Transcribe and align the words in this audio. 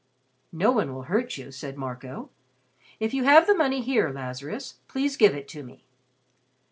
"No 0.51 0.71
one 0.71 0.95
will 0.95 1.03
hurt 1.03 1.37
you," 1.37 1.51
said 1.51 1.77
Marco. 1.77 2.31
"If 2.99 3.13
you 3.13 3.23
have 3.25 3.45
the 3.45 3.53
money 3.53 3.81
here, 3.81 4.09
Lazarus, 4.09 4.79
please 4.87 5.15
give 5.15 5.35
it 5.35 5.47
to 5.49 5.61
me." 5.63 5.83